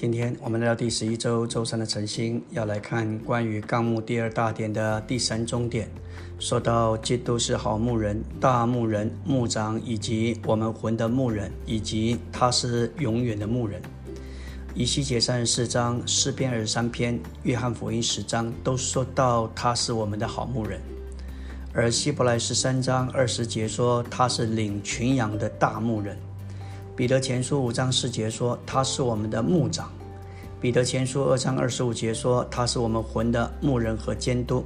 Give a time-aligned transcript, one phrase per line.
[0.00, 5.90] 今天我们来到第十一周周三的晨星，要来看关于纲目第二大点的第三中点，
[6.38, 13.78] 说到基督是好牧人、大牧人、牧长，以及我们魂的牧人，以及他是永远的牧人。
[14.74, 20.80] 以西结三十四章、诗篇二十三篇、约翰福音十章都说到他是我们的好牧人，
[21.74, 26.16] 而希伯来十三章二十节说他是领群羊的大牧人。
[26.96, 29.90] 彼得前书五章四节说他是我们的牧长。
[30.60, 34.62] 彼得前书二章二十五节说他是我们魂的牧人和监督。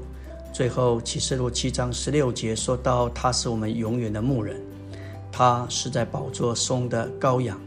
[0.52, 4.60] 最后启示录七章十六节说到他是我们永远的牧人。
[5.30, 7.60] 他是在宝座松的羔羊，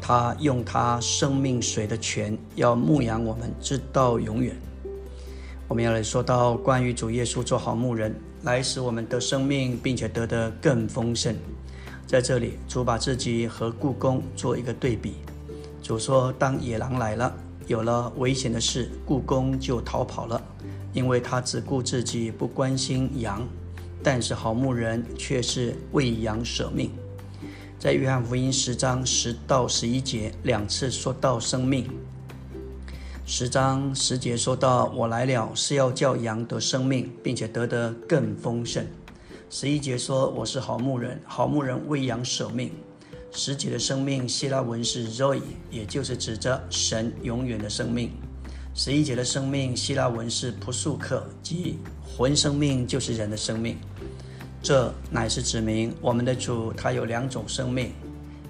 [0.00, 4.56] 他用他生命水的泉要牧养我们直到永远。
[5.68, 11.32] 我们要来说到关于主耶稣做好牧人，来使我们得生命，并且得的更丰盛。
[12.08, 15.14] 在这里，主把自己和故宫做一个对比。
[15.80, 17.34] 主说：“当野狼来了，
[17.68, 20.42] 有了危险的事，故宫就逃跑了，
[20.94, 23.46] 因为他只顾自己，不关心羊。
[24.02, 26.90] 但是好牧人却是为羊舍命。”
[27.78, 31.86] 在约翰福音十章十到十一节两次说到生命。
[33.26, 38.86] 十章十节说到：“我来了，是要叫羊得生命，并且得得更丰盛。”
[39.50, 42.72] 十一节说：“我是好牧人，好牧人为羊舍命。”
[43.30, 45.40] 十节的生命，希腊文是 Zoe，
[45.70, 48.10] 也就是指着神永远的生命。
[48.74, 53.76] 十一节的生命，希腊文是 p 素克，即魂生命，就是人的生命。
[54.62, 57.92] 这乃是指明我们的主，他有两种生命：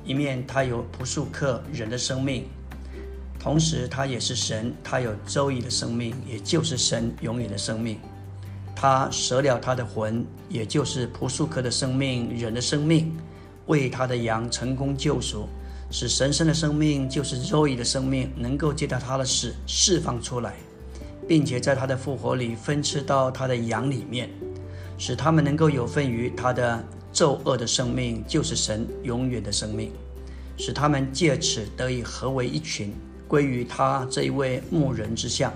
[0.04, 2.44] 一面他有 p 素克人的生命，
[3.38, 7.98] 同时他也是神，他有周易的生命，也就是神永远的生命。
[8.74, 13.14] 他舍了他的魂，也就是普素克的生命，人的生命，
[13.68, 15.46] 为他的羊成功救赎，
[15.90, 20.54] 使神圣的生命，就是肉体的生命，能够借着他的死释放出来，
[21.26, 24.28] 并且在他的复活里分吃到他的羊里面，
[24.98, 26.82] 使他们能够有份于他的
[27.12, 29.92] 咒恶的生命，就是神永远的生命，
[30.56, 32.94] 使他们借此得以合为一群，
[33.26, 35.52] 归于他这一位牧人之下。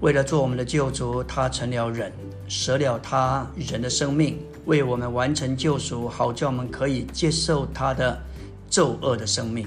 [0.00, 2.10] 为了做我们的救主，他成了人，
[2.48, 8.20] 舍了他人的生命，为我们完成救赎，好叫我们可以接受他的
[8.68, 9.66] 咒恶的生命。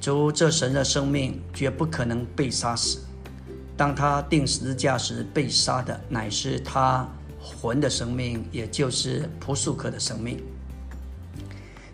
[0.00, 3.00] 主这神的生命绝不可能被杀死。
[3.76, 7.08] 当他定十字架时被杀的，乃是他
[7.40, 10.42] 魂的生命，也就是普素克的生命。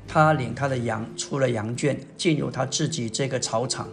[0.07, 3.89] 他领他的羊出了羊圈，进入他自己这个草场，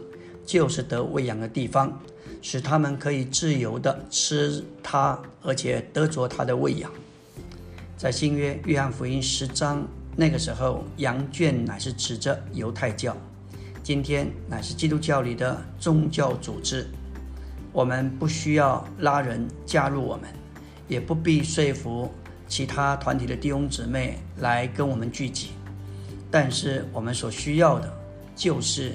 [0.45, 1.97] 就是得喂养的地方。
[2.41, 6.89] 使他们可以自由地吃它，而且得着它的喂养。
[7.99, 13.13] 在新约约翰福音十章，那个时候羊圈乃是指着犹太教，
[13.83, 16.87] 今天乃是基督教里的宗教组织。
[17.73, 20.29] 我们不需要拉人加入我们，
[20.87, 22.09] 也不必说服
[22.47, 25.49] 其他团体的弟兄姊妹来跟我们聚集。
[26.31, 27.93] 但是我们所需要的，
[28.33, 28.93] 就是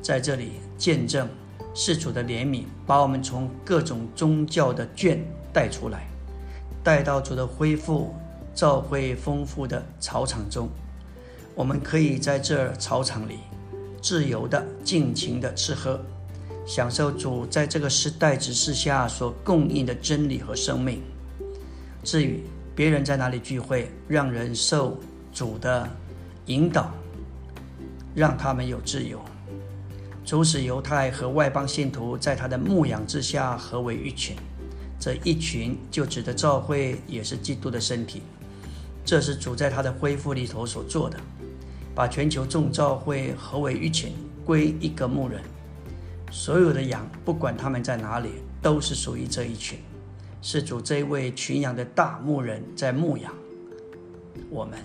[0.00, 1.28] 在这里见证。
[1.74, 6.06] 世主的怜悯，把我们从各种宗教的圈带出来，
[6.82, 8.14] 带到主的恢复、
[8.54, 10.68] 教会丰富的草场中。
[11.54, 13.38] 我们可以在这草场里
[14.00, 16.00] 自由的、尽情的吃喝，
[16.66, 21.02] 享受主在这个时代指示下所供应的真理和生命。
[22.02, 22.42] 至于
[22.74, 24.96] 别人在哪里聚会，让人受
[25.32, 25.86] 主的
[26.46, 26.94] 引导，
[28.14, 29.20] 让他们有自由。
[30.24, 34.36] 主使犹太和外邦信徒在他的牧养之下合为一群，
[34.98, 38.22] 这一群就指的教会，也是基督的身体。
[39.04, 41.18] 这是主在他的恢复里头所做的，
[41.94, 44.12] 把全球众教会合为一群，
[44.44, 45.42] 归一个牧人。
[46.30, 48.30] 所有的羊，不管他们在哪里，
[48.62, 49.78] 都是属于这一群。
[50.42, 53.32] 是主这位群羊的大牧人在牧养
[54.48, 54.78] 我们。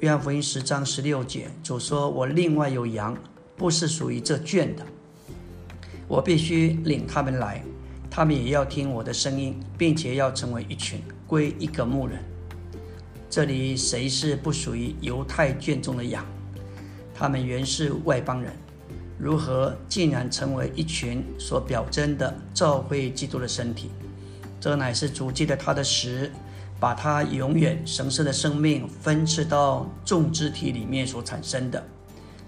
[0.00, 3.16] 约翰福音十章十六节，主说：“我另外有羊。”
[3.54, 4.84] 不是属于这圈的，
[6.08, 7.62] 我必须领他们来，
[8.10, 12.18] 他们也要听我的声音，并且要成为一群，归一个牧人。
[13.32, 16.22] 这里谁是不属于犹太卷中的羊？
[17.14, 18.52] 他们原是外邦人，
[19.18, 23.90] 如何竟然成为一群所表征的教会基督的身体？
[24.60, 26.30] 这乃是主记的他的实，
[26.78, 31.82] 把他永远神圣的生命分赐到众肢体里面所产生的，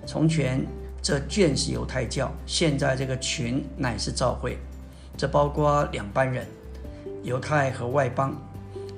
[0.05, 0.63] 从前。
[1.01, 4.59] 这卷是犹太教，现在这个群乃是教会，
[5.19, 6.47] 这包括两班人，
[7.23, 8.35] 犹太和外邦。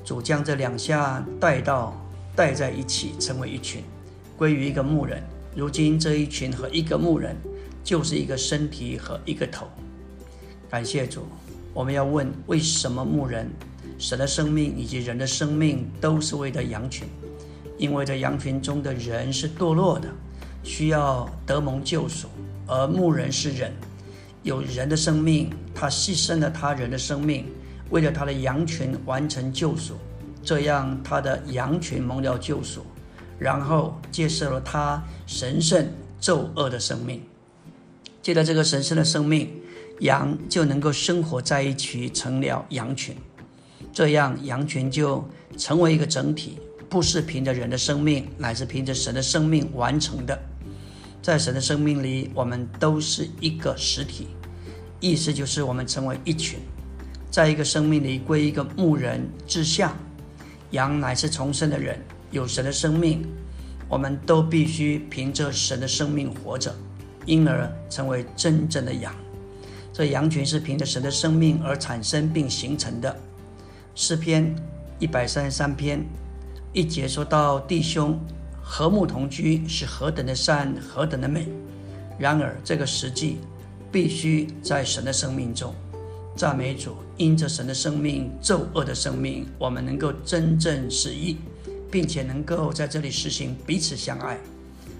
[0.06, 2.00] 主将这两下带到
[2.36, 3.82] 带在一起，成为一群，
[4.36, 5.20] 归于一个牧人。
[5.52, 7.34] 如今这一群和一个牧人，
[7.82, 9.66] 就是一个身体和一个头。
[10.70, 11.22] 感谢主，
[11.74, 13.50] 我们要问：为什么牧人、
[13.98, 17.08] 神的生命以及人的生命都是为了羊群？
[17.76, 20.08] 因为在羊群中的人是堕落的，
[20.62, 22.28] 需要得蒙救赎；
[22.68, 23.72] 而牧人是人，
[24.44, 27.46] 有人的生命，他牺牲了他人的生命，
[27.90, 29.94] 为了他的羊群完成救赎，
[30.42, 32.84] 这样他的羊群蒙了救赎，
[33.38, 35.88] 然后接受了他神圣
[36.20, 37.22] 咒恶的生命。
[38.22, 39.50] 借着这个神圣的生命，
[40.00, 43.16] 羊就能够生活在一起，成了羊群，
[43.92, 45.24] 这样羊群就
[45.56, 46.58] 成为一个整体。
[46.88, 50.38] 不是凭着人的生命，乃是凭着神的生命完成的。
[51.20, 54.28] 在神的生命里，我们都是一个实体，
[55.00, 56.60] 意思就是我们成为一群，
[57.36, 59.92] 在一个生命里归一个牧人之下。
[60.70, 62.00] 羊乃是重生的人，
[62.30, 63.28] 有神的生命，
[63.90, 66.74] 我们都必须凭着神的生命活着，
[67.26, 69.14] 因而成为真正的羊。
[69.92, 73.14] 这羊群是凭着神的生命而产生并形成的。
[73.94, 74.56] 诗篇
[74.98, 76.02] 一百三十三篇。
[76.72, 78.18] 一节说到弟兄
[78.62, 81.46] 和睦同居是何等的善，何等的美。
[82.18, 83.40] 然而这个实际
[83.92, 85.74] 必须在神的生命中，
[86.34, 91.36] 赞美主，因着神的生命咒恶的生命，我们能够真正失意，
[91.90, 94.38] 并且能够在这里实行彼此相爱。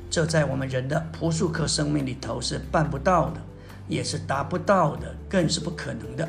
[0.08, 3.40] 这在我们人的朴素克生命里头是办不到的，
[3.88, 6.26] 也是达不到的，更是不可能的。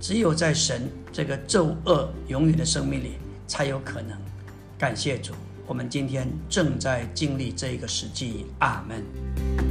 [0.00, 3.14] 只有在神这个咒恶永远的生命里
[3.46, 4.16] 才有可能。
[4.78, 5.34] 感谢主，
[5.66, 8.46] 我们今天正在经历这一个时机。
[8.60, 9.67] 阿门。